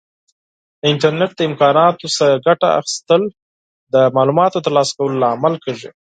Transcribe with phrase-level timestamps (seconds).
[0.79, 3.21] د انټرنیټ د امکاناتو څخه ګټه اخیستل
[3.93, 5.89] د معلوماتو د ترلاسه کولو لامل کیږي.